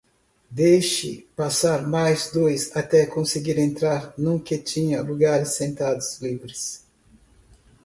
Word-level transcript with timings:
Deixei 0.49 1.27
passar 1.35 1.87
mais 1.87 2.31
dois 2.31 2.75
até 2.75 3.05
conseguir 3.05 3.59
entrar 3.59 4.15
num 4.17 4.39
que 4.39 4.57
tinha 4.57 4.99
lugares 4.99 5.49
sentados 5.49 6.19
livres. 6.19 6.83